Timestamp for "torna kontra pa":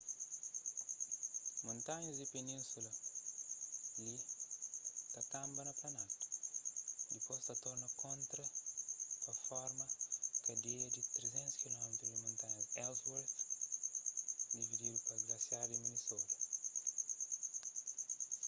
7.65-9.31